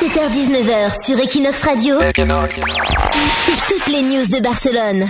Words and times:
17h-19h 0.00 1.04
sur 1.04 1.18
Equinox 1.18 1.60
Radio, 1.64 1.96
c'est 1.98 3.74
toutes 3.74 3.88
les 3.88 4.00
news 4.02 4.26
de 4.28 4.40
Barcelone. 4.40 5.06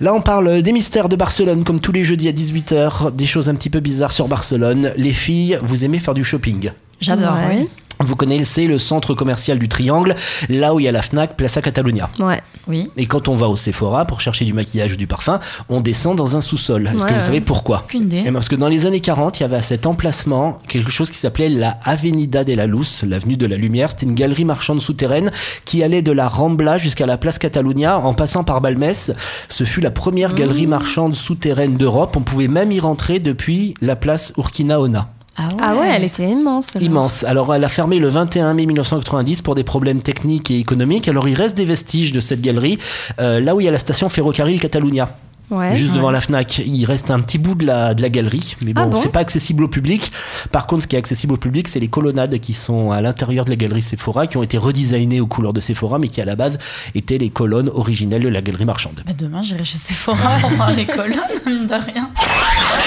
Là, 0.00 0.14
on 0.14 0.22
parle 0.22 0.62
des 0.62 0.72
mystères 0.72 1.10
de 1.10 1.16
Barcelone, 1.16 1.64
comme 1.64 1.80
tous 1.80 1.92
les 1.92 2.02
jeudis 2.02 2.28
à 2.28 2.32
18h, 2.32 3.10
des 3.14 3.26
choses 3.26 3.50
un 3.50 3.54
petit 3.54 3.68
peu 3.68 3.80
bizarres 3.80 4.14
sur 4.14 4.26
Barcelone. 4.26 4.92
Les 4.96 5.12
filles, 5.12 5.58
vous 5.62 5.84
aimez 5.84 5.98
faire 5.98 6.14
du 6.14 6.24
shopping? 6.24 6.70
J'adore, 7.00 7.34
Ouais. 7.34 7.58
oui. 7.60 7.68
Vous 8.00 8.16
connaissez 8.16 8.66
le 8.66 8.78
centre 8.78 9.14
commercial 9.14 9.58
du 9.58 9.68
Triangle, 9.68 10.14
là 10.48 10.74
où 10.74 10.80
il 10.80 10.84
y 10.84 10.88
a 10.88 10.92
la 10.92 11.02
Fnac, 11.02 11.36
Plaza 11.36 11.62
Catalunya. 11.62 12.10
Ouais. 12.18 12.40
Oui. 12.68 12.90
Et 12.96 13.06
quand 13.06 13.28
on 13.28 13.36
va 13.36 13.48
au 13.48 13.56
Sephora 13.56 14.04
pour 14.04 14.20
chercher 14.20 14.44
du 14.44 14.52
maquillage 14.52 14.92
ou 14.92 14.96
du 14.96 15.06
parfum, 15.06 15.40
on 15.68 15.80
descend 15.80 16.16
dans 16.16 16.36
un 16.36 16.40
sous-sol. 16.40 16.86
Est-ce 16.94 17.04
que 17.04 17.08
vous 17.10 17.14
ouais. 17.14 17.20
savez 17.20 17.40
pourquoi 17.40 17.82
Aucune 17.86 18.02
idée. 18.02 18.18
Eh 18.22 18.24
ben, 18.24 18.34
Parce 18.34 18.48
que 18.48 18.56
dans 18.56 18.68
les 18.68 18.86
années 18.86 19.00
40, 19.00 19.40
il 19.40 19.42
y 19.42 19.46
avait 19.46 19.56
à 19.56 19.62
cet 19.62 19.86
emplacement 19.86 20.58
quelque 20.68 20.90
chose 20.90 21.10
qui 21.10 21.16
s'appelait 21.18 21.48
la 21.48 21.78
Avenida 21.84 22.44
de 22.44 22.52
la 22.54 22.66
Luz, 22.66 23.02
l'avenue 23.06 23.36
de 23.36 23.46
la 23.46 23.56
Lumière. 23.56 23.90
C'était 23.90 24.06
une 24.06 24.14
galerie 24.14 24.44
marchande 24.44 24.80
souterraine 24.80 25.30
qui 25.64 25.82
allait 25.82 26.02
de 26.02 26.12
la 26.12 26.28
Rambla 26.28 26.78
jusqu'à 26.78 27.06
la 27.06 27.16
place 27.18 27.38
Catalunya 27.38 27.98
en 27.98 28.14
passant 28.14 28.44
par 28.44 28.60
Balmès. 28.60 29.12
Ce 29.48 29.64
fut 29.64 29.80
la 29.80 29.90
première 29.90 30.32
Mmh. 30.32 30.34
galerie 30.34 30.66
marchande 30.66 31.14
souterraine 31.14 31.76
d'Europe. 31.76 32.16
On 32.16 32.22
pouvait 32.22 32.48
même 32.48 32.72
y 32.72 32.80
rentrer 32.80 33.20
depuis 33.20 33.74
la 33.80 33.96
place 33.96 34.32
Urquinaona. 34.36 35.08
Ah 35.38 35.48
ouais. 35.48 35.54
Ah 35.60 35.76
ouais, 35.76 35.88
elle 35.94 36.04
était 36.04 36.28
immense. 36.28 36.74
là. 36.74 36.80
Immense. 36.80 37.24
Alors, 37.24 37.54
elle 37.54 37.64
a 37.64 37.68
fermé 37.68 37.98
le 37.98 38.08
21 38.08 38.54
mai 38.54 38.66
1990 38.66 39.42
pour 39.42 39.54
des 39.54 39.64
problèmes 39.64 40.02
techniques 40.02 40.50
et 40.50 40.58
économiques. 40.58 41.08
Alors, 41.08 41.28
il 41.28 41.34
reste 41.34 41.56
des 41.56 41.64
vestiges 41.66 42.12
de 42.12 42.20
cette 42.20 42.40
galerie, 42.40 42.78
euh, 43.20 43.40
là 43.40 43.54
où 43.54 43.60
il 43.60 43.64
y 43.64 43.68
a 43.68 43.72
la 43.72 43.78
station 43.78 44.08
ferrocarril 44.08 44.60
Catalunya. 44.60 45.08
Ouais. 45.48 45.76
Juste 45.76 45.92
devant 45.92 46.10
la 46.10 46.20
Fnac, 46.20 46.58
il 46.58 46.84
reste 46.86 47.08
un 47.12 47.20
petit 47.20 47.38
bout 47.38 47.54
de 47.54 47.64
la, 47.64 47.94
de 47.94 48.02
la 48.02 48.08
galerie, 48.08 48.56
mais 48.64 48.72
bon, 48.72 48.80
Ah 48.82 48.86
bon 48.86 48.96
c'est 48.96 49.12
pas 49.12 49.20
accessible 49.20 49.62
au 49.62 49.68
public. 49.68 50.10
Par 50.50 50.66
contre, 50.66 50.82
ce 50.82 50.86
qui 50.88 50.96
est 50.96 50.98
accessible 50.98 51.34
au 51.34 51.36
public, 51.36 51.68
c'est 51.68 51.78
les 51.78 51.86
colonnades 51.86 52.40
qui 52.40 52.52
sont 52.52 52.90
à 52.90 53.00
l'intérieur 53.00 53.44
de 53.44 53.50
la 53.50 53.56
galerie 53.56 53.80
Sephora, 53.80 54.26
qui 54.26 54.38
ont 54.38 54.42
été 54.42 54.58
redesignées 54.58 55.20
aux 55.20 55.28
couleurs 55.28 55.52
de 55.52 55.60
Sephora, 55.60 56.00
mais 56.00 56.08
qui 56.08 56.20
à 56.20 56.24
la 56.24 56.34
base 56.34 56.58
étaient 56.96 57.18
les 57.18 57.30
colonnes 57.30 57.68
originelles 57.72 58.22
de 58.24 58.28
la 58.28 58.42
galerie 58.42 58.64
marchande. 58.64 59.02
Bah, 59.06 59.12
demain, 59.16 59.42
j'irai 59.42 59.64
chez 59.64 59.78
Sephora 59.78 60.36
pour 60.40 60.50
voir 60.50 60.72
les 60.72 60.84
colonnes, 60.84 61.12
de 61.46 61.92
rien. 61.92 62.10